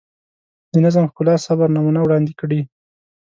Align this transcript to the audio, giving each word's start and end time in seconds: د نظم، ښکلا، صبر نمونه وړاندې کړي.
د 0.71 0.73
نظم، 0.85 1.05
ښکلا، 1.11 1.35
صبر 1.45 1.67
نمونه 1.75 1.99
وړاندې 2.01 2.33
کړي. 2.39 2.61